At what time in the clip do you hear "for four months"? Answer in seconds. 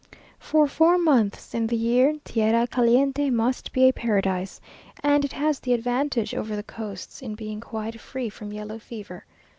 0.39-1.53